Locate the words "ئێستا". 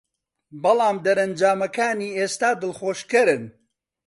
2.17-2.49